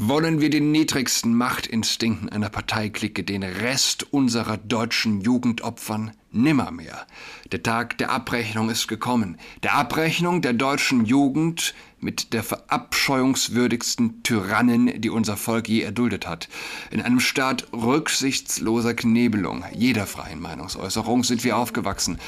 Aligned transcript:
Wollen 0.00 0.40
wir 0.40 0.48
den 0.48 0.70
niedrigsten 0.70 1.34
Machtinstinkten 1.34 2.28
einer 2.28 2.50
Parteiklicke 2.50 3.24
den 3.24 3.42
Rest 3.42 4.12
unserer 4.12 4.56
deutschen 4.56 5.20
Jugend 5.22 5.62
opfern? 5.62 6.12
Nimmermehr. 6.30 7.04
Der 7.50 7.64
Tag 7.64 7.98
der 7.98 8.10
Abrechnung 8.10 8.70
ist 8.70 8.86
gekommen. 8.86 9.38
Der 9.64 9.74
Abrechnung 9.74 10.40
der 10.40 10.52
deutschen 10.52 11.04
Jugend 11.04 11.74
mit 11.98 12.32
der 12.32 12.44
verabscheuungswürdigsten 12.44 14.22
Tyrannen, 14.22 15.00
die 15.00 15.10
unser 15.10 15.36
Volk 15.36 15.68
je 15.68 15.80
erduldet 15.80 16.28
hat. 16.28 16.48
In 16.92 17.02
einem 17.02 17.18
Staat 17.18 17.66
rücksichtsloser 17.72 18.94
Knebelung 18.94 19.64
jeder 19.74 20.06
freien 20.06 20.40
Meinungsäußerung 20.40 21.24
sind 21.24 21.42
wir 21.42 21.56
aufgewachsen. 21.56 22.20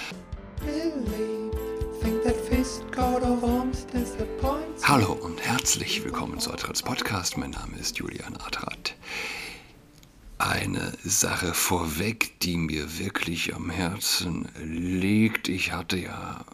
Hallo 4.82 5.12
und 5.12 5.40
herzlich 5.40 6.04
willkommen 6.04 6.40
zu 6.40 6.52
Adrats 6.52 6.82
Podcast. 6.82 7.38
Mein 7.38 7.52
Name 7.52 7.78
ist 7.78 7.96
Julian 7.96 8.36
Adrat. 8.36 8.96
Eine 10.36 10.92
Sache 11.02 11.54
vorweg, 11.54 12.38
die 12.40 12.58
mir 12.58 12.98
wirklich 12.98 13.54
am 13.54 13.70
Herzen 13.70 14.46
liegt. 14.62 15.48
Ich 15.48 15.72
hatte 15.72 15.96
ja 15.96 16.44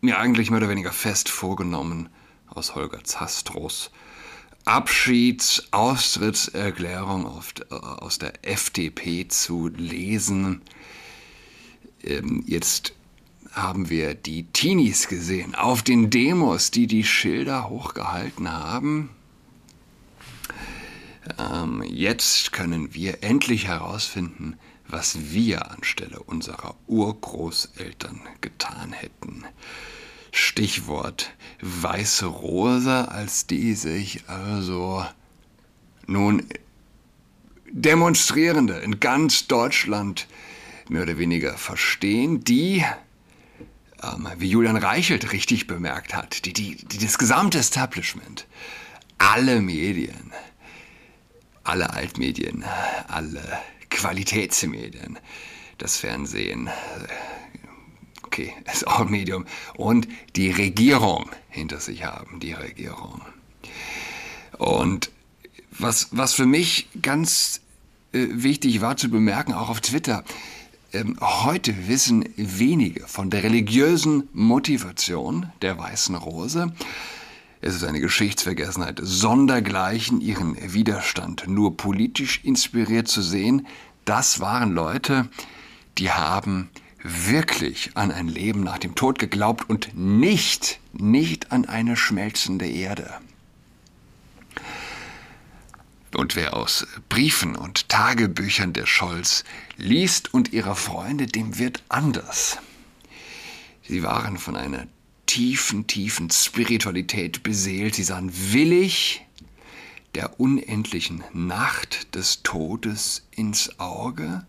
mir 0.00 0.20
eigentlich 0.20 0.50
mehr 0.50 0.58
oder 0.58 0.68
weniger 0.68 0.92
fest 0.92 1.28
vorgenommen, 1.28 2.08
aus 2.46 2.76
Holger 2.76 3.02
Zastros 3.02 3.90
Abschiedsaustrittserklärung 4.64 7.26
aus 7.26 8.18
der 8.18 8.32
FDP 8.42 9.26
zu 9.26 9.66
lesen. 9.66 10.62
Ähm, 12.04 12.44
jetzt 12.46 12.92
haben 13.52 13.90
wir 13.90 14.14
die 14.14 14.44
Teenies 14.44 15.08
gesehen 15.08 15.54
auf 15.54 15.82
den 15.82 16.10
Demos, 16.10 16.70
die 16.70 16.86
die 16.86 17.04
Schilder 17.04 17.68
hochgehalten 17.68 18.50
haben. 18.50 19.10
Ähm, 21.38 21.82
jetzt 21.86 22.52
können 22.52 22.94
wir 22.94 23.22
endlich 23.22 23.66
herausfinden, 23.66 24.56
was 24.88 25.32
wir 25.32 25.70
anstelle 25.70 26.20
unserer 26.20 26.74
Urgroßeltern 26.86 28.20
getan 28.40 28.92
hätten. 28.92 29.44
Stichwort 30.32 31.30
weiße 31.60 32.26
Rose, 32.26 33.08
als 33.10 33.46
die 33.46 33.74
sich 33.74 34.28
also 34.28 35.04
nun 36.06 36.46
Demonstrierende 37.70 38.78
in 38.78 39.00
ganz 39.00 39.46
Deutschland 39.46 40.26
mehr 40.88 41.02
oder 41.02 41.16
weniger 41.16 41.56
verstehen, 41.56 42.44
die 42.44 42.84
ähm, 44.02 44.28
wie 44.38 44.48
Julian 44.48 44.76
Reichelt 44.76 45.32
richtig 45.32 45.66
bemerkt 45.66 46.14
hat, 46.14 46.44
die, 46.44 46.52
die, 46.52 46.76
die, 46.76 46.98
das 46.98 47.18
gesamte 47.18 47.58
Establishment, 47.58 48.46
alle 49.18 49.60
Medien, 49.60 50.32
alle 51.64 51.90
Altmedien, 51.90 52.64
alle 53.08 53.42
Qualitätsmedien, 53.90 55.18
das 55.78 55.96
Fernsehen, 55.96 56.70
okay, 58.22 58.52
ist 58.72 58.86
auch 58.86 59.00
ein 59.00 59.10
Medium, 59.10 59.46
und 59.76 60.08
die 60.36 60.50
Regierung 60.50 61.30
hinter 61.48 61.80
sich 61.80 62.04
haben, 62.04 62.40
die 62.40 62.52
Regierung. 62.52 63.20
Und 64.58 65.10
was, 65.70 66.08
was 66.10 66.34
für 66.34 66.46
mich 66.46 66.88
ganz 67.00 67.60
äh, 68.12 68.26
wichtig 68.30 68.80
war 68.80 68.96
zu 68.96 69.10
bemerken, 69.10 69.52
auch 69.52 69.68
auf 69.68 69.80
Twitter, 69.80 70.24
ähm, 70.92 71.16
heute 71.20 71.88
wissen 71.88 72.28
wenige 72.36 73.06
von 73.06 73.30
der 73.30 73.42
religiösen 73.42 74.28
Motivation 74.32 75.50
der 75.62 75.78
Weißen 75.78 76.14
Rose. 76.14 76.72
Es 77.60 77.74
ist 77.74 77.84
eine 77.84 78.00
Geschichtsvergessenheit 78.00 79.00
sondergleichen, 79.02 80.20
ihren 80.20 80.56
Widerstand 80.74 81.44
nur 81.46 81.76
politisch 81.76 82.40
inspiriert 82.44 83.08
zu 83.08 83.22
sehen. 83.22 83.66
Das 84.04 84.40
waren 84.40 84.72
Leute, 84.72 85.28
die 85.98 86.10
haben 86.10 86.70
wirklich 87.02 87.90
an 87.94 88.10
ein 88.10 88.28
Leben 88.28 88.62
nach 88.62 88.78
dem 88.78 88.94
Tod 88.94 89.18
geglaubt 89.18 89.68
und 89.68 89.90
nicht, 89.94 90.80
nicht 90.92 91.52
an 91.52 91.64
eine 91.64 91.96
schmelzende 91.96 92.66
Erde. 92.66 93.10
Und 96.22 96.36
wer 96.36 96.54
aus 96.54 96.86
Briefen 97.08 97.56
und 97.56 97.88
Tagebüchern 97.88 98.72
der 98.72 98.86
Scholz 98.86 99.42
liest 99.76 100.32
und 100.32 100.52
ihrer 100.52 100.76
Freunde, 100.76 101.26
dem 101.26 101.58
wird 101.58 101.82
anders. 101.88 102.58
Sie 103.82 104.04
waren 104.04 104.38
von 104.38 104.54
einer 104.54 104.86
tiefen, 105.26 105.88
tiefen 105.88 106.30
Spiritualität 106.30 107.42
beseelt. 107.42 107.96
Sie 107.96 108.04
sahen 108.04 108.30
willig 108.52 109.26
der 110.14 110.38
unendlichen 110.38 111.24
Nacht 111.32 112.14
des 112.14 112.44
Todes 112.44 113.26
ins 113.32 113.80
Auge. 113.80 114.46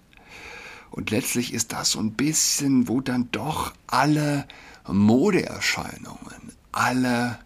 Und 0.91 1.09
letztlich 1.09 1.55
ist 1.55 1.73
das 1.73 1.89
so 1.89 1.99
ein 1.99 2.13
bisschen, 2.13 2.87
wo 2.87 3.01
dann 3.01 3.31
doch 3.31 3.73
alle 3.87 4.47
Modeerscheinungen, 4.87 6.51
alle 6.71 7.39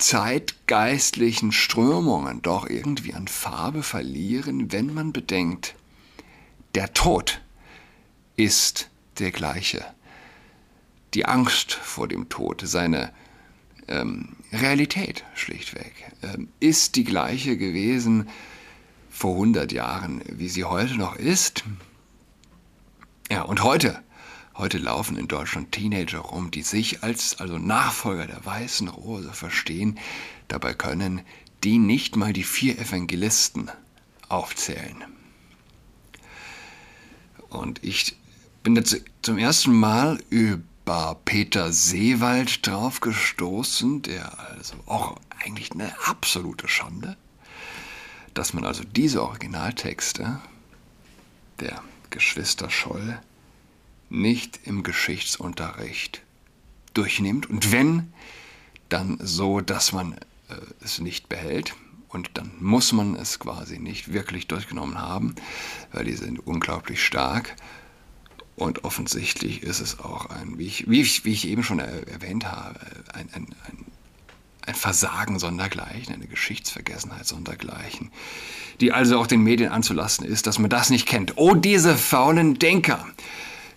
zeitgeistlichen 0.00 1.52
Strömungen 1.52 2.42
doch 2.42 2.68
irgendwie 2.68 3.14
an 3.14 3.28
Farbe 3.28 3.82
verlieren, 3.82 4.72
wenn 4.72 4.92
man 4.92 5.12
bedenkt, 5.12 5.74
der 6.74 6.92
Tod 6.94 7.40
ist 8.36 8.90
der 9.18 9.30
gleiche. 9.30 9.84
Die 11.14 11.26
Angst 11.26 11.72
vor 11.72 12.08
dem 12.08 12.28
Tod, 12.28 12.62
seine 12.64 13.12
ähm, 13.88 14.36
Realität 14.52 15.24
schlichtweg, 15.34 15.92
ähm, 16.22 16.48
ist 16.60 16.96
die 16.96 17.04
gleiche 17.04 17.56
gewesen 17.56 18.28
vor 19.10 19.32
100 19.32 19.72
Jahren, 19.72 20.22
wie 20.26 20.48
sie 20.48 20.64
heute 20.64 20.94
noch 20.96 21.16
ist. 21.16 21.64
Ja, 23.30 23.42
und 23.42 23.62
heute 23.62 24.02
Heute 24.56 24.78
laufen 24.78 25.16
in 25.16 25.28
Deutschland 25.28 25.72
Teenager 25.72 26.18
rum, 26.18 26.50
die 26.50 26.62
sich 26.62 27.02
als 27.02 27.38
also 27.38 27.58
Nachfolger 27.58 28.26
der 28.26 28.44
weißen 28.44 28.88
Rose 28.88 29.32
verstehen. 29.32 29.98
Dabei 30.48 30.74
können 30.74 31.22
die 31.62 31.78
nicht 31.78 32.16
mal 32.16 32.32
die 32.32 32.42
vier 32.42 32.78
Evangelisten 32.78 33.70
aufzählen. 34.28 35.04
Und 37.48 37.82
ich 37.82 38.16
bin 38.62 38.76
jetzt 38.76 39.02
zum 39.22 39.38
ersten 39.38 39.72
Mal 39.72 40.18
über 40.30 41.16
Peter 41.24 41.72
Seewald 41.72 42.66
draufgestoßen, 42.66 44.02
der 44.02 44.38
also 44.38 44.74
auch 44.86 45.16
eigentlich 45.44 45.72
eine 45.72 45.92
absolute 46.06 46.68
Schande, 46.68 47.16
dass 48.34 48.52
man 48.52 48.64
also 48.64 48.84
diese 48.84 49.22
Originaltexte 49.22 50.40
der 51.60 51.82
Geschwister 52.10 52.70
Scholl 52.70 53.20
nicht 54.10 54.60
im 54.64 54.82
Geschichtsunterricht 54.82 56.22
durchnimmt. 56.92 57.48
Und 57.48 57.72
wenn, 57.72 58.12
dann 58.90 59.18
so, 59.22 59.60
dass 59.60 59.92
man 59.92 60.14
äh, 60.48 60.56
es 60.84 60.98
nicht 60.98 61.28
behält. 61.28 61.74
Und 62.08 62.30
dann 62.34 62.50
muss 62.58 62.92
man 62.92 63.14
es 63.14 63.38
quasi 63.38 63.78
nicht 63.78 64.12
wirklich 64.12 64.48
durchgenommen 64.48 64.98
haben, 64.98 65.36
weil 65.92 66.04
die 66.04 66.16
sind 66.16 66.44
unglaublich 66.44 67.04
stark. 67.04 67.54
Und 68.56 68.84
offensichtlich 68.84 69.62
ist 69.62 69.80
es 69.80 70.00
auch 70.00 70.26
ein, 70.26 70.58
wie 70.58 70.66
ich, 70.66 70.90
wie 70.90 71.00
ich, 71.00 71.24
wie 71.24 71.32
ich 71.32 71.46
eben 71.46 71.62
schon 71.62 71.78
erwähnt 71.78 72.50
habe, 72.50 72.80
ein, 73.14 73.28
ein, 73.32 73.46
ein, 73.66 73.84
ein 74.66 74.74
Versagen 74.74 75.38
sondergleichen, 75.38 76.12
eine 76.12 76.26
Geschichtsvergessenheit 76.26 77.26
sondergleichen, 77.26 78.10
die 78.80 78.92
also 78.92 79.18
auch 79.18 79.28
den 79.28 79.42
Medien 79.42 79.70
anzulassen 79.70 80.26
ist, 80.26 80.46
dass 80.46 80.58
man 80.58 80.68
das 80.68 80.90
nicht 80.90 81.06
kennt. 81.06 81.34
Oh, 81.36 81.54
diese 81.54 81.96
faulen 81.96 82.58
Denker! 82.58 83.06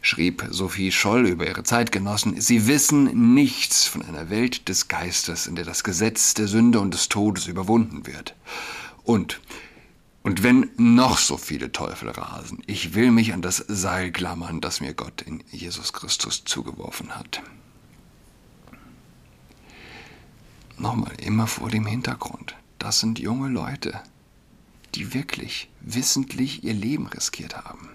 Schrieb 0.03 0.45
Sophie 0.51 0.91
Scholl 0.91 1.25
über 1.25 1.47
ihre 1.47 1.63
Zeitgenossen, 1.63 2.39
sie 2.39 2.67
wissen 2.67 3.33
nichts 3.33 3.87
von 3.87 4.03
einer 4.03 4.29
Welt 4.29 4.69
des 4.69 4.89
Geistes, 4.89 5.47
in 5.47 5.55
der 5.55 5.65
das 5.65 5.83
Gesetz 5.83 6.35
der 6.35 6.47
Sünde 6.47 6.79
und 6.81 6.93
des 6.93 7.09
Todes 7.09 7.47
überwunden 7.47 8.05
wird. 8.05 8.35
Und 9.03 9.41
und 10.25 10.41
wenn 10.41 10.69
noch 10.77 11.17
so 11.17 11.35
viele 11.35 11.73
Teufel 11.73 12.09
rasen, 12.09 12.63
ich 12.65 12.93
will 12.93 13.11
mich 13.11 13.33
an 13.33 13.41
das 13.41 13.57
Seil 13.67 14.09
klammern, 14.09 14.61
das 14.61 14.79
mir 14.79 14.93
Gott 14.93 15.21
in 15.21 15.43
Jesus 15.51 15.91
Christus 15.91 16.45
zugeworfen 16.45 17.13
hat. 17.13 17.41
Nochmal, 20.77 21.11
immer 21.21 21.45
vor 21.47 21.69
dem 21.69 21.85
Hintergrund. 21.85 22.55
Das 22.79 23.01
sind 23.01 23.19
junge 23.19 23.49
Leute, 23.49 23.99
die 24.95 25.13
wirklich 25.13 25.69
wissentlich 25.81 26.63
ihr 26.63 26.73
Leben 26.73 27.07
riskiert 27.07 27.57
haben. 27.57 27.89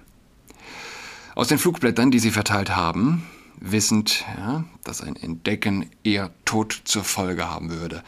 Aus 1.39 1.47
den 1.47 1.59
Flugblättern, 1.59 2.11
die 2.11 2.19
sie 2.19 2.33
verteilt 2.33 2.75
haben, 2.75 3.25
wissend, 3.61 4.25
ja, 4.39 4.65
dass 4.83 5.03
ein 5.03 5.15
Entdecken 5.15 5.89
eher 6.03 6.33
Tod 6.45 6.83
zur 6.83 7.05
Folge 7.05 7.49
haben 7.49 7.71
würde. 7.71 8.03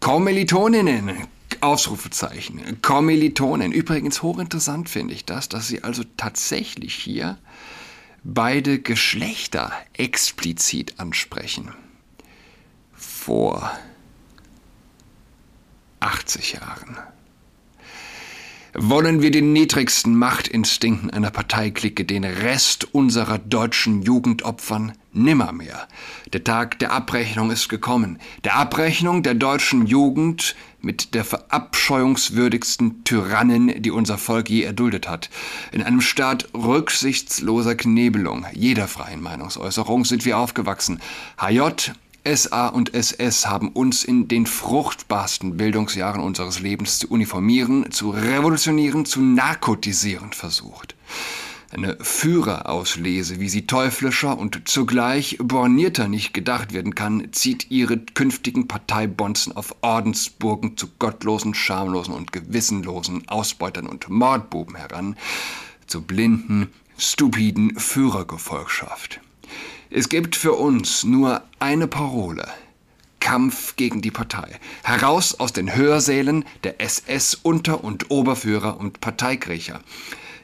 Kommilitoninnen, 0.00 1.28
Ausrufezeichen, 1.60 2.82
Kommilitonen. 2.82 3.70
Übrigens 3.70 4.22
hochinteressant 4.22 4.88
finde 4.88 5.14
ich 5.14 5.24
das, 5.24 5.48
dass 5.48 5.68
sie 5.68 5.84
also 5.84 6.02
tatsächlich 6.16 6.96
hier 6.96 7.38
beide 8.24 8.80
Geschlechter 8.80 9.70
explizit 9.92 10.98
ansprechen. 10.98 11.72
Vor 12.92 13.70
80 16.00 16.54
Jahren 16.54 16.96
wollen 18.76 19.22
wir 19.22 19.30
den 19.30 19.52
niedrigsten 19.52 20.16
Machtinstinkten 20.16 21.10
einer 21.10 21.30
Parteiklicke 21.30 22.04
den 22.04 22.24
Rest 22.24 22.92
unserer 22.92 23.38
deutschen 23.38 24.02
Jugend 24.02 24.42
opfern? 24.42 24.92
Nimmermehr. 25.12 25.86
Der 26.32 26.42
Tag 26.42 26.80
der 26.80 26.90
Abrechnung 26.90 27.52
ist 27.52 27.68
gekommen. 27.68 28.18
Der 28.42 28.56
Abrechnung 28.56 29.22
der 29.22 29.34
deutschen 29.34 29.86
Jugend 29.86 30.56
mit 30.80 31.14
der 31.14 31.24
verabscheuungswürdigsten 31.24 33.04
Tyrannen, 33.04 33.80
die 33.80 33.92
unser 33.92 34.18
Volk 34.18 34.50
je 34.50 34.62
erduldet 34.62 35.08
hat. 35.08 35.30
In 35.70 35.82
einem 35.82 36.00
Staat 36.00 36.48
rücksichtsloser 36.52 37.76
Knebelung 37.76 38.44
jeder 38.52 38.88
freien 38.88 39.22
Meinungsäußerung 39.22 40.04
sind 40.04 40.24
wir 40.24 40.36
aufgewachsen. 40.36 41.00
HJ 41.40 41.92
SA 42.26 42.68
und 42.68 42.94
SS 42.94 43.46
haben 43.46 43.68
uns 43.68 44.02
in 44.02 44.28
den 44.28 44.46
fruchtbarsten 44.46 45.58
Bildungsjahren 45.58 46.22
unseres 46.22 46.60
Lebens 46.60 46.98
zu 46.98 47.08
uniformieren, 47.08 47.90
zu 47.90 48.10
revolutionieren, 48.10 49.04
zu 49.04 49.20
narkotisieren 49.20 50.32
versucht. 50.32 50.94
Eine 51.70 51.98
Führerauslese, 52.00 53.40
wie 53.40 53.48
sie 53.48 53.66
teuflischer 53.66 54.38
und 54.38 54.68
zugleich 54.68 55.38
bornierter 55.42 56.08
nicht 56.08 56.32
gedacht 56.32 56.72
werden 56.72 56.94
kann, 56.94 57.28
zieht 57.32 57.70
ihre 57.70 57.98
künftigen 57.98 58.68
Parteibonzen 58.68 59.54
auf 59.54 59.74
Ordensburgen 59.82 60.76
zu 60.76 60.86
gottlosen, 60.98 61.52
schamlosen 61.52 62.14
und 62.14 62.32
gewissenlosen 62.32 63.28
Ausbeutern 63.28 63.86
und 63.86 64.08
Mordbuben 64.08 64.76
heran, 64.76 65.16
zu 65.86 66.00
blinden, 66.00 66.70
stupiden 66.96 67.78
Führergefolgschaft. 67.78 69.20
Es 69.96 70.08
gibt 70.08 70.34
für 70.34 70.54
uns 70.54 71.04
nur 71.04 71.44
eine 71.60 71.86
Parole. 71.86 72.48
Kampf 73.20 73.76
gegen 73.76 74.02
die 74.02 74.10
Partei. 74.10 74.58
Heraus 74.82 75.38
aus 75.38 75.52
den 75.52 75.76
Hörsälen 75.76 76.44
der 76.64 76.80
SS-Unter- 76.80 77.84
und 77.84 78.10
Oberführer 78.10 78.76
und 78.76 79.00
Parteikriecher. 79.00 79.80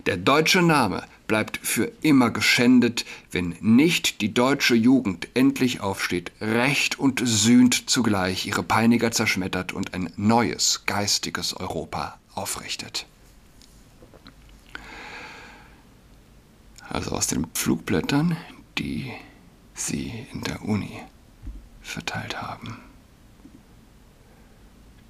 Der 0.07 0.19
deutsche 0.19 0.63
Name 0.63 1.03
bleibt 1.27 1.59
für 1.65 1.91
immer 2.01 2.31
geschändet, 2.31 3.05
wenn 3.33 3.57
nicht 3.61 4.21
die 4.21 4.33
deutsche 4.33 4.77
Jugend 4.77 5.27
endlich 5.35 5.81
aufsteht, 5.81 6.31
recht 6.41 7.01
und 7.01 7.21
sühnt 7.25 7.91
zugleich 7.91 8.47
ihre 8.47 8.63
Peiniger 8.63 9.11
zerschmettert 9.11 9.73
und 9.73 9.95
ein 9.95 10.13
neues 10.15 10.85
geistiges 10.87 11.55
Europa 11.55 12.21
aufrichtet. 12.37 13.05
Also 16.89 17.11
aus 17.11 17.27
den 17.27 17.49
Flugblättern, 17.53 18.37
die 18.79 19.11
sie 19.81 20.27
in 20.33 20.43
der 20.43 20.63
Uni 20.63 21.01
verteilt 21.81 22.41
haben, 22.41 22.79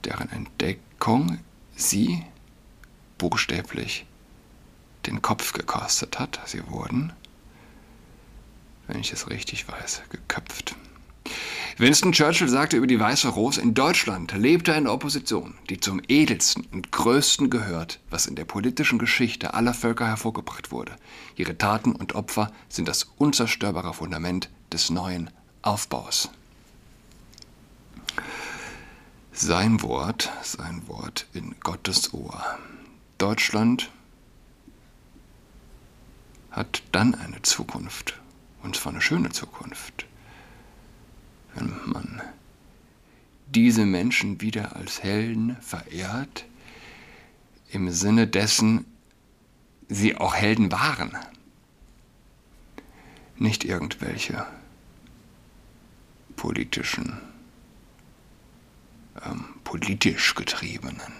deren 0.05 0.31
Entdeckung 0.31 1.39
sie 1.77 2.25
buchstäblich 3.19 4.07
den 5.07 5.23
Kopf 5.23 5.53
gekostet 5.53 6.19
hat. 6.19 6.41
Sie 6.47 6.67
wurden, 6.69 7.13
wenn 8.87 9.01
ich 9.01 9.13
es 9.13 9.29
richtig 9.29 9.69
weiß, 9.69 10.03
geköpft. 10.11 10.75
Winston 11.77 12.13
Churchill 12.13 12.49
sagte 12.49 12.77
über 12.77 12.87
die 12.87 13.01
Weiße 13.01 13.29
Rose, 13.29 13.61
in 13.61 13.73
Deutschland 13.73 14.33
lebte 14.33 14.75
eine 14.75 14.91
Opposition, 14.91 15.55
die 15.71 15.81
zum 15.81 16.03
edelsten 16.09 16.67
und 16.73 16.93
größten 16.93 17.49
gehört, 17.49 18.01
was 18.11 18.27
in 18.27 18.35
der 18.35 18.45
politischen 18.45 18.99
Geschichte 18.99 19.55
aller 19.55 19.73
Völker 19.73 20.07
hervorgebracht 20.07 20.73
wurde. 20.73 20.97
Ihre 21.37 21.57
Taten 21.57 21.93
und 21.93 22.15
Opfer 22.15 22.53
sind 22.69 22.87
das 22.87 23.05
unzerstörbare 23.17 23.95
Fundament 23.95 24.51
des 24.73 24.91
neuen 24.91 25.31
Aufbaus. 25.63 26.31
Sein 29.33 29.83
Wort, 29.83 30.31
sein 30.43 30.87
Wort 30.89 31.27
in 31.33 31.55
Gottes 31.61 32.13
Ohr. 32.13 32.59
Deutschland 33.19 33.91
hat 36.51 36.83
dann 36.93 37.15
eine 37.15 37.43
Zukunft, 37.43 38.19
und 38.63 38.77
zwar 38.77 38.93
eine 38.93 39.01
schöne 39.01 39.31
Zukunft 39.31 40.07
wenn 41.55 41.73
man 41.87 42.23
diese 43.47 43.87
Menschen 43.87 44.41
wieder 44.41 44.77
als 44.77 45.03
Helden 45.03 45.57
verehrt, 45.61 46.45
im 47.71 47.91
Sinne 47.91 48.27
dessen 48.27 48.85
sie 49.89 50.17
auch 50.17 50.35
Helden 50.35 50.71
waren. 50.71 51.17
Nicht 53.37 53.65
irgendwelche 53.65 54.47
politischen, 56.41 57.21
ähm, 59.27 59.45
politisch 59.63 60.35
getriebenen 60.35 61.13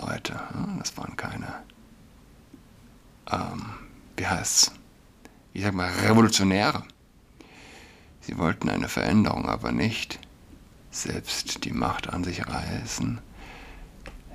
Leute. 0.00 0.40
Das 0.78 0.96
waren 0.96 1.14
keine, 1.14 1.62
ähm, 3.30 3.66
wie 4.16 4.26
heißt's, 4.26 4.72
ich 5.52 5.62
sag 5.62 5.74
mal, 5.74 5.90
Revolutionäre. 5.90 6.84
Sie 8.22 8.38
wollten 8.38 8.70
eine 8.70 8.88
Veränderung, 8.88 9.46
aber 9.46 9.72
nicht 9.72 10.18
selbst 10.90 11.66
die 11.66 11.72
Macht 11.72 12.08
an 12.08 12.24
sich 12.24 12.46
reißen. 12.46 13.20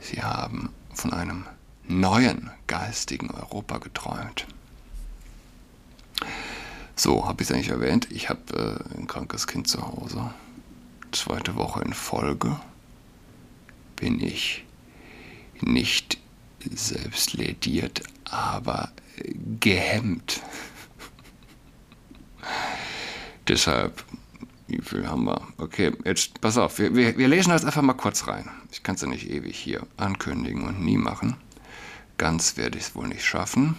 Sie 0.02 0.22
haben 0.22 0.70
von 0.94 1.14
einem 1.14 1.48
neuen 1.88 2.52
geistigen 2.68 3.32
Europa 3.32 3.80
geträumt. 3.80 4.46
So, 6.96 7.28
habe 7.28 7.44
ich 7.44 7.50
es 7.50 7.56
eigentlich 7.56 7.70
erwähnt? 7.70 8.08
Ich 8.10 8.30
habe 8.30 8.86
äh, 8.94 8.98
ein 8.98 9.08
krankes 9.08 9.48
Kind 9.48 9.68
zu 9.68 9.82
Hause. 9.82 10.34
Zweite 11.12 11.56
Woche 11.56 11.82
in 11.82 11.94
Folge 11.94 12.58
bin 13.98 14.22
ich 14.22 14.64
nicht 15.62 16.18
selbst 16.74 17.34
lediert, 17.34 18.02
aber 18.24 18.92
gehemmt. 19.60 20.42
Deshalb, 23.48 24.04
wie 24.68 24.82
viel 24.82 25.08
haben 25.08 25.26
wir? 25.26 25.42
Okay, 25.58 25.92
jetzt 26.06 26.40
pass 26.42 26.58
auf, 26.58 26.80
wir, 26.80 26.96
wir, 26.96 27.18
wir 27.18 27.28
lesen 27.28 27.50
das 27.50 27.66
einfach 27.66 27.82
mal 27.82 27.94
kurz 27.94 28.28
rein. 28.28 28.50
Ich 28.72 28.84
kann 28.84 28.96
es 28.96 29.02
ja 29.02 29.08
nicht 29.08 29.30
ewig 29.30 29.58
hier 29.58 29.86
ankündigen 29.98 30.64
und 30.64 30.82
nie 30.82 30.98
machen. 30.98 31.36
Ganz 32.18 32.56
werde 32.56 32.78
ich 32.78 32.86
es 32.86 32.96
wohl 32.96 33.08
nicht 33.08 33.26
schaffen. 33.26 33.78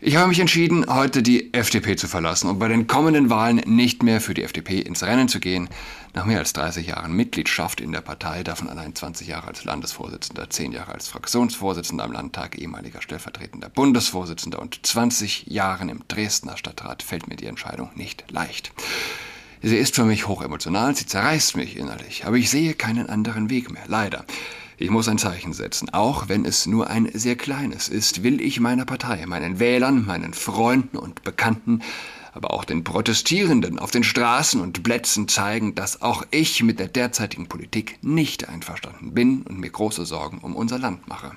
Ich 0.00 0.14
habe 0.14 0.28
mich 0.28 0.38
entschieden, 0.38 0.86
heute 0.88 1.24
die 1.24 1.52
FDP 1.52 1.96
zu 1.96 2.06
verlassen 2.06 2.48
und 2.48 2.60
bei 2.60 2.68
den 2.68 2.86
kommenden 2.86 3.30
Wahlen 3.30 3.56
nicht 3.66 4.04
mehr 4.04 4.20
für 4.20 4.32
die 4.32 4.44
FDP 4.44 4.78
ins 4.78 5.02
Rennen 5.02 5.26
zu 5.26 5.40
gehen. 5.40 5.68
Nach 6.14 6.24
mehr 6.24 6.38
als 6.38 6.52
30 6.52 6.86
Jahren 6.86 7.14
Mitgliedschaft 7.14 7.80
in 7.80 7.90
der 7.90 8.00
Partei, 8.00 8.44
davon 8.44 8.68
allein 8.68 8.94
20 8.94 9.26
Jahre 9.26 9.48
als 9.48 9.64
Landesvorsitzender, 9.64 10.48
10 10.48 10.70
Jahre 10.70 10.92
als 10.92 11.08
Fraktionsvorsitzender 11.08 12.04
am 12.04 12.12
Landtag, 12.12 12.56
ehemaliger 12.60 13.02
stellvertretender 13.02 13.70
Bundesvorsitzender 13.70 14.62
und 14.62 14.86
20 14.86 15.46
Jahren 15.48 15.88
im 15.88 16.04
Dresdner 16.06 16.56
Stadtrat, 16.56 17.02
fällt 17.02 17.26
mir 17.26 17.34
die 17.34 17.46
Entscheidung 17.46 17.90
nicht 17.96 18.30
leicht. 18.30 18.70
Sie 19.62 19.76
ist 19.76 19.96
für 19.96 20.04
mich 20.04 20.28
hochemotional, 20.28 20.94
sie 20.94 21.06
zerreißt 21.06 21.56
mich 21.56 21.76
innerlich, 21.76 22.24
aber 22.24 22.36
ich 22.36 22.50
sehe 22.50 22.74
keinen 22.74 23.08
anderen 23.08 23.50
Weg 23.50 23.72
mehr, 23.72 23.82
leider. 23.88 24.24
Ich 24.80 24.90
muss 24.90 25.08
ein 25.08 25.18
Zeichen 25.18 25.52
setzen, 25.52 25.90
auch 25.90 26.28
wenn 26.28 26.44
es 26.44 26.66
nur 26.66 26.88
ein 26.88 27.10
sehr 27.12 27.34
kleines 27.34 27.88
ist, 27.88 28.22
will 28.22 28.40
ich 28.40 28.60
meiner 28.60 28.84
Partei, 28.84 29.26
meinen 29.26 29.58
Wählern, 29.58 30.06
meinen 30.06 30.34
Freunden 30.34 30.96
und 30.96 31.24
Bekannten, 31.24 31.82
aber 32.32 32.52
auch 32.52 32.64
den 32.64 32.84
Protestierenden 32.84 33.80
auf 33.80 33.90
den 33.90 34.04
Straßen 34.04 34.60
und 34.60 34.84
Plätzen 34.84 35.26
zeigen, 35.26 35.74
dass 35.74 36.00
auch 36.00 36.24
ich 36.30 36.62
mit 36.62 36.78
der 36.78 36.86
derzeitigen 36.86 37.48
Politik 37.48 37.98
nicht 38.02 38.48
einverstanden 38.48 39.14
bin 39.14 39.42
und 39.42 39.58
mir 39.58 39.68
große 39.68 40.06
Sorgen 40.06 40.38
um 40.38 40.54
unser 40.54 40.78
Land 40.78 41.08
mache. 41.08 41.32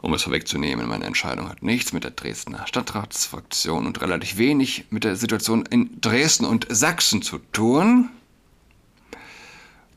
Um 0.00 0.14
es 0.14 0.22
vorwegzunehmen, 0.22 0.86
meine 0.86 1.06
Entscheidung 1.06 1.48
hat 1.48 1.64
nichts 1.64 1.92
mit 1.92 2.04
der 2.04 2.12
Dresdner 2.12 2.64
Stadtratsfraktion 2.68 3.86
und 3.86 4.00
relativ 4.00 4.38
wenig 4.38 4.84
mit 4.90 5.02
der 5.02 5.16
Situation 5.16 5.66
in 5.66 6.00
Dresden 6.00 6.44
und 6.44 6.68
Sachsen 6.70 7.22
zu 7.22 7.38
tun. 7.38 8.10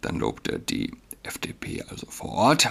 Dann 0.02 0.18
lobte 0.18 0.58
die 0.58 0.94
FDP 1.28 1.84
also 1.90 2.08
vor 2.10 2.32
Ort. 2.32 2.70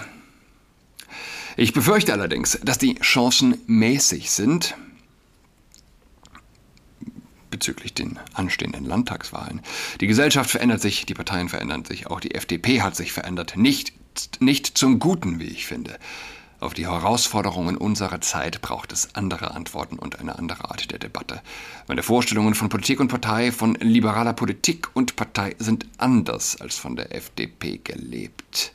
Ich 1.55 1.73
befürchte 1.73 2.13
allerdings, 2.13 2.59
dass 2.63 2.77
die 2.77 2.95
Chancen 2.95 3.57
mäßig 3.65 4.29
sind 4.31 4.75
bezüglich 7.49 7.93
den 7.93 8.19
anstehenden 8.33 8.85
Landtagswahlen. 8.85 9.61
Die 10.01 10.07
Gesellschaft 10.07 10.49
verändert 10.49 10.81
sich, 10.81 11.05
die 11.05 11.13
Parteien 11.13 11.49
verändern 11.49 11.85
sich, 11.85 12.07
auch 12.07 12.19
die 12.19 12.35
FDP 12.35 12.81
hat 12.81 12.95
sich 12.95 13.11
verändert. 13.11 13.57
Nicht, 13.57 13.93
nicht 14.39 14.77
zum 14.77 14.99
Guten, 14.99 15.39
wie 15.39 15.45
ich 15.47 15.65
finde. 15.65 15.97
Auf 16.59 16.73
die 16.73 16.87
Herausforderungen 16.87 17.77
unserer 17.77 18.19
Zeit 18.19 18.61
braucht 18.61 18.91
es 18.91 19.13
andere 19.13 19.51
Antworten 19.51 19.99
und 19.99 20.19
eine 20.19 20.39
andere 20.39 20.71
Art 20.71 20.89
der 20.89 20.97
Debatte. 20.97 21.41
Meine 21.87 22.01
Vorstellungen 22.01 22.55
von 22.55 22.69
Politik 22.69 22.99
und 22.99 23.09
Partei, 23.09 23.51
von 23.51 23.75
liberaler 23.75 24.33
Politik 24.33 24.89
und 24.95 25.15
Partei 25.15 25.55
sind 25.59 25.85
anders 25.99 26.59
als 26.59 26.77
von 26.77 26.95
der 26.95 27.15
FDP 27.15 27.77
gelebt. 27.83 28.73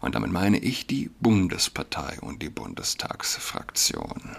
Und 0.00 0.14
damit 0.14 0.30
meine 0.30 0.58
ich 0.58 0.86
die 0.86 1.10
Bundespartei 1.18 2.16
und 2.20 2.42
die 2.42 2.48
Bundestagsfraktion. 2.48 4.36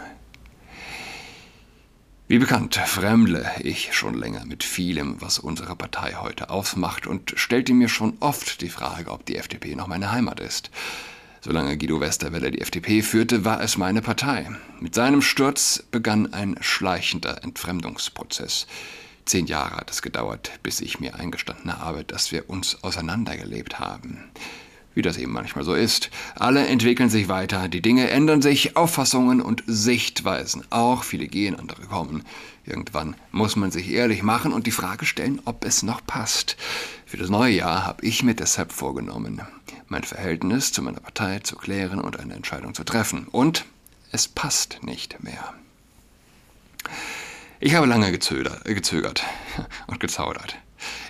Wie 2.30 2.40
bekannt 2.40 2.76
fremdle 2.76 3.52
ich 3.60 3.94
schon 3.94 4.14
länger 4.14 4.46
mit 4.46 4.64
vielem, 4.64 5.22
was 5.22 5.40
unsere 5.40 5.76
Partei 5.76 6.14
heute 6.14 6.50
ausmacht 6.50 7.06
und 7.06 7.34
stellte 7.36 7.74
mir 7.74 7.90
schon 7.90 8.16
oft 8.22 8.62
die 8.62 8.70
Frage, 8.70 9.12
ob 9.12 9.26
die 9.26 9.36
FDP 9.36 9.76
noch 9.76 9.88
meine 9.88 10.12
Heimat 10.14 10.40
ist. 10.40 10.72
Solange 11.48 11.78
Guido 11.78 12.02
Westerwelle 12.02 12.52
die 12.52 12.60
FDP 12.60 13.02
führte, 13.02 13.46
war 13.46 13.62
es 13.62 13.78
meine 13.78 14.02
Partei. 14.02 14.50
Mit 14.82 14.94
seinem 14.94 15.22
Sturz 15.22 15.82
begann 15.92 16.34
ein 16.34 16.58
schleichender 16.60 17.42
Entfremdungsprozess. 17.42 18.68
Zehn 19.24 19.46
Jahre 19.46 19.78
hat 19.78 19.90
es 19.90 20.02
gedauert, 20.02 20.52
bis 20.62 20.82
ich 20.82 21.00
mir 21.00 21.16
eingestanden 21.16 21.78
habe, 21.78 22.04
dass 22.04 22.34
wir 22.34 22.50
uns 22.50 22.84
auseinandergelebt 22.84 23.80
haben. 23.80 24.30
Wie 24.98 25.04
das 25.04 25.18
eben 25.18 25.32
manchmal 25.32 25.64
so 25.64 25.76
ist. 25.76 26.10
Alle 26.34 26.66
entwickeln 26.66 27.12
sich 27.12 27.30
weiter, 27.30 27.68
die 27.68 27.84
Dinge 27.84 28.10
ändern 28.10 28.42
sich, 28.42 28.76
Auffassungen 28.76 29.44
und 29.44 29.64
Sichtweisen. 29.68 30.64
Auch 30.72 31.04
viele 31.04 31.28
gehen, 31.28 31.54
andere 31.54 31.84
kommen. 31.84 32.24
Irgendwann 32.66 33.16
muss 33.32 33.56
man 33.56 33.70
sich 33.70 33.92
ehrlich 33.92 34.24
machen 34.24 34.54
und 34.54 34.66
die 34.66 34.72
Frage 34.72 35.06
stellen, 35.06 35.40
ob 35.46 35.66
es 35.66 35.84
noch 35.84 36.04
passt. 36.04 36.58
Für 37.06 37.18
das 37.18 37.30
neue 37.30 37.54
Jahr 37.54 37.86
habe 37.86 38.04
ich 38.04 38.24
mir 38.24 38.34
deshalb 38.34 38.72
vorgenommen, 38.72 39.40
mein 39.88 40.02
Verhältnis 40.02 40.72
zu 40.72 40.82
meiner 40.82 41.00
Partei 41.00 41.42
zu 41.42 41.58
klären 41.58 42.02
und 42.02 42.20
eine 42.20 42.34
Entscheidung 42.34 42.74
zu 42.74 42.84
treffen. 42.84 43.28
Und 43.28 43.66
es 44.12 44.28
passt 44.28 44.80
nicht 44.82 45.24
mehr. 45.24 45.54
Ich 47.60 47.76
habe 47.76 47.86
lange 47.86 48.12
gezögert 48.12 49.24
und 49.86 50.00
gezaudert. 50.00 50.58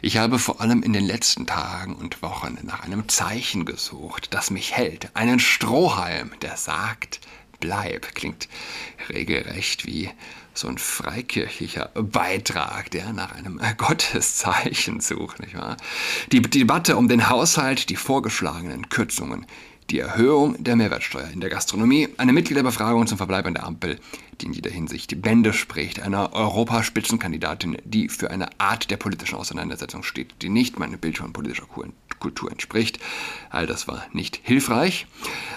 Ich 0.01 0.17
habe 0.17 0.39
vor 0.39 0.61
allem 0.61 0.83
in 0.83 0.93
den 0.93 1.05
letzten 1.05 1.45
Tagen 1.45 1.95
und 1.95 2.21
Wochen 2.21 2.57
nach 2.63 2.81
einem 2.81 3.07
Zeichen 3.09 3.65
gesucht, 3.65 4.33
das 4.33 4.51
mich 4.51 4.73
hält, 4.73 5.15
einen 5.15 5.39
Strohhalm, 5.39 6.31
der 6.41 6.57
sagt, 6.57 7.19
bleib, 7.59 8.15
klingt 8.15 8.47
regelrecht 9.09 9.85
wie 9.85 10.09
so 10.53 10.67
ein 10.67 10.77
freikirchlicher 10.77 11.91
Beitrag, 11.93 12.89
der 12.91 13.13
nach 13.13 13.33
einem 13.33 13.61
Gotteszeichen 13.77 15.01
sucht, 15.01 15.39
nicht 15.39 15.55
wahr? 15.55 15.77
Die 16.31 16.41
Debatte 16.41 16.97
um 16.97 17.07
den 17.07 17.29
Haushalt, 17.29 17.89
die 17.89 17.95
vorgeschlagenen 17.95 18.89
Kürzungen, 18.89 19.45
die 19.89 19.99
Erhöhung 19.99 20.61
der 20.61 20.75
Mehrwertsteuer 20.75 21.29
in 21.33 21.39
der 21.39 21.49
Gastronomie, 21.49 22.09
eine 22.17 22.33
Mitgliederbefragung 22.33 23.07
zum 23.07 23.17
Verbleib 23.17 23.45
an 23.45 23.53
der 23.53 23.65
Ampel, 23.65 23.99
die 24.41 24.47
in 24.47 24.53
jeder 24.53 24.69
Hinsicht 24.69 25.21
Bände 25.21 25.53
spricht, 25.53 26.01
einer 26.01 26.33
Europaspitzenkandidatin, 26.33 27.77
die 27.85 28.09
für 28.09 28.29
eine 28.29 28.49
Art 28.59 28.91
der 28.91 28.97
politischen 28.97 29.35
Auseinandersetzung 29.35 30.03
steht, 30.03 30.41
die 30.41 30.49
nicht 30.49 30.77
meinem 30.77 30.99
Bild 30.99 31.17
von 31.17 31.31
politischer 31.33 31.67
Kultur 32.19 32.51
entspricht. 32.51 32.99
All 33.49 33.65
das 33.65 33.87
war 33.87 34.05
nicht 34.11 34.39
hilfreich. 34.43 35.07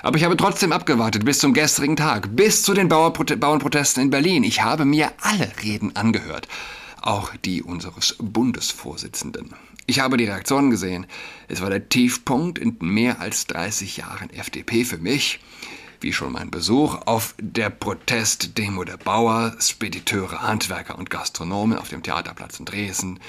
Aber 0.02 0.16
ich 0.16 0.25
habe 0.25 0.37
trotzdem 0.37 0.72
abgewartet 0.72 1.25
bis 1.25 1.38
zum 1.38 1.52
gestrigen 1.52 1.96
Tag, 1.96 2.37
bis 2.37 2.62
zu 2.62 2.72
den 2.72 2.88
Bauernprotesten 2.88 4.04
in 4.04 4.10
Berlin. 4.10 4.44
Ich 4.44 4.62
habe 4.62 4.84
mir 4.84 5.12
alle 5.20 5.50
Reden 5.62 5.96
angehört, 5.96 6.46
auch 7.02 7.35
die 7.45 7.62
unseres 7.62 8.16
Bundesvorsitzenden. 8.19 9.54
Ich 9.87 10.00
habe 10.00 10.16
die 10.16 10.25
Reaktionen 10.25 10.71
gesehen. 10.71 11.07
Es 11.49 11.61
war 11.61 11.71
der 11.71 11.88
Tiefpunkt 11.88 12.59
in 12.59 12.76
mehr 12.80 13.21
als 13.21 13.47
30 13.47 13.97
Jahren 13.97 14.30
FDP 14.30 14.85
für 14.85 14.99
mich, 14.99 15.40
wie 16.00 16.12
schon 16.12 16.33
mein 16.33 16.50
Besuch 16.50 17.07
auf 17.07 17.35
der 17.40 17.71
Protestdemo 17.71 18.85
der 18.85 18.97
Bauer, 18.97 19.57
Spediteure, 19.61 20.42
Handwerker 20.42 20.97
und 20.97 21.11
Gastronomen 21.11 21.76
auf 21.76 21.88
dem 21.88 22.02
Theaterplatz 22.02 22.59
in 22.61 22.66
Dresden. 22.66 23.21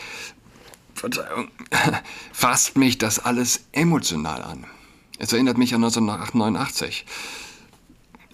Verzeihung, 0.93 1.49
fasst 2.31 2.77
mich 2.77 2.97
das 2.97 3.19
alles 3.19 3.65
emotional 3.71 4.43
an. 4.43 4.65
Es 5.17 5.33
erinnert 5.33 5.57
mich 5.57 5.73
an 5.73 5.83
1989. 5.83 7.05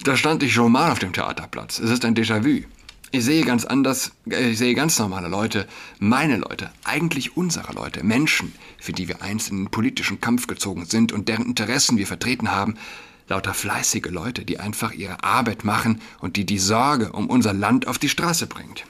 Da 0.04 0.16
stand 0.16 0.42
ich 0.42 0.52
schon 0.52 0.72
mal 0.72 0.92
auf 0.92 0.98
dem 0.98 1.12
Theaterplatz. 1.12 1.78
Es 1.78 1.90
ist 1.90 2.04
ein 2.04 2.14
Déjà-vu. 2.14 2.64
Ich 3.10 3.24
sehe 3.24 3.44
ganz 3.44 3.64
anders, 3.64 4.12
äh, 4.30 4.50
ich 4.50 4.58
sehe 4.58 4.74
ganz 4.74 4.98
normale 4.98 5.28
Leute, 5.28 5.66
meine 5.98 6.36
Leute, 6.36 6.70
eigentlich 6.84 7.36
unsere 7.36 7.72
Leute, 7.72 8.04
Menschen, 8.04 8.52
für 8.78 8.92
die 8.92 9.08
wir 9.08 9.22
einst 9.22 9.50
in 9.50 9.64
den 9.64 9.70
politischen 9.70 10.20
Kampf 10.20 10.46
gezogen 10.46 10.84
sind 10.84 11.12
und 11.12 11.28
deren 11.28 11.46
Interessen 11.46 11.96
wir 11.96 12.06
vertreten 12.06 12.50
haben, 12.50 12.76
lauter 13.28 13.54
fleißige 13.54 14.10
Leute, 14.10 14.44
die 14.44 14.58
einfach 14.58 14.92
ihre 14.92 15.22
Arbeit 15.22 15.64
machen 15.64 16.00
und 16.20 16.36
die 16.36 16.44
die 16.44 16.58
Sorge 16.58 17.12
um 17.12 17.28
unser 17.28 17.52
Land 17.52 17.86
auf 17.86 17.98
die 17.98 18.08
Straße 18.08 18.46
bringt. 18.46 18.84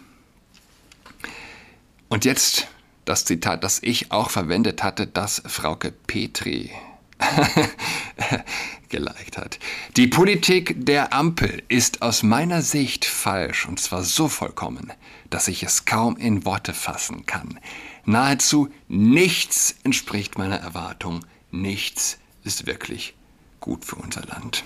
Und 2.08 2.25
jetzt 2.25 2.68
das 3.04 3.25
Zitat, 3.25 3.64
das 3.64 3.82
ich 3.82 4.10
auch 4.12 4.30
verwendet 4.30 4.82
hatte, 4.82 5.06
das 5.06 5.42
Frauke 5.46 5.92
Petri 5.92 6.70
geliked 8.88 9.37
hat. 9.37 9.59
Die 9.97 10.07
Politik 10.07 10.75
der 10.87 11.12
Ampel 11.12 11.62
ist 11.68 12.02
aus 12.02 12.23
meiner 12.23 12.62
Sicht 12.62 13.04
falsch 13.04 13.66
und 13.66 13.80
zwar 13.80 14.02
so 14.02 14.28
vollkommen, 14.28 14.92
dass 15.30 15.49
ich 15.49 15.62
es 15.62 15.85
kaum 15.85 16.16
in 16.16 16.45
Worte 16.45 16.75
fassen 16.75 17.26
kann. 17.26 17.59
Nahezu 18.04 18.68
nichts 18.88 19.76
entspricht 19.85 20.38
meiner 20.38 20.59
Erwartung, 20.59 21.25
nichts 21.50 22.18
ist 22.45 22.66
wirklich 22.66 23.14
gut 23.61 23.85
für 23.85 23.97
unser 23.97 24.23
Land. 24.23 24.64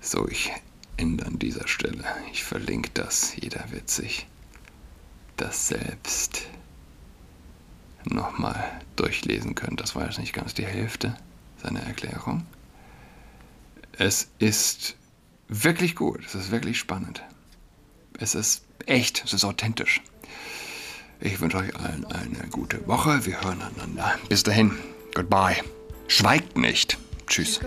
So, 0.00 0.26
ich 0.28 0.52
ende 0.96 1.26
an 1.26 1.38
dieser 1.38 1.68
Stelle. 1.68 2.04
Ich 2.32 2.44
verlinke 2.44 2.90
das, 2.94 3.34
jeder 3.36 3.70
wird 3.70 3.90
sich 3.90 4.26
das 5.36 5.68
selbst 5.68 6.42
nochmal 8.04 8.80
durchlesen 8.94 9.54
können. 9.54 9.76
Das 9.76 9.94
war 9.94 10.06
jetzt 10.06 10.18
nicht 10.18 10.32
ganz 10.32 10.54
die 10.54 10.64
Hälfte 10.64 11.16
seiner 11.66 11.82
Erklärung. 11.82 12.46
Es 13.98 14.28
ist 14.38 14.94
wirklich 15.48 15.96
gut, 15.96 16.24
es 16.24 16.34
ist 16.34 16.50
wirklich 16.50 16.78
spannend. 16.78 17.22
Es 18.18 18.34
ist 18.34 18.62
echt, 18.86 19.24
es 19.24 19.32
ist 19.32 19.44
authentisch. 19.44 20.00
Ich 21.20 21.40
wünsche 21.40 21.58
euch 21.58 21.74
allen 21.76 22.04
eine 22.06 22.48
gute 22.50 22.86
Woche. 22.86 23.24
Wir 23.24 23.42
hören 23.42 23.60
einander. 23.62 24.18
Bis 24.28 24.42
dahin. 24.42 24.72
Goodbye. 25.14 25.56
Schweigt 26.08 26.56
nicht. 26.56 26.98
Tschüss. 27.26 27.58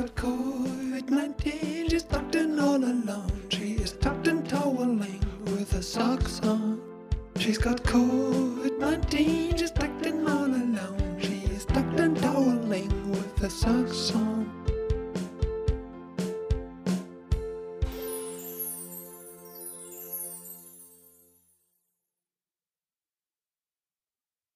She's 7.37 7.57
got 7.57 7.83
COVID-19, 7.83 9.57
just 9.57 9.79
acting 9.79 10.27
all 10.27 10.43
alone. 10.43 11.15
She's 11.19 11.65
tucked 11.65 11.99
and 11.99 12.17
toweling 12.17 13.08
the 13.39 13.49
Saxon. 13.49 14.58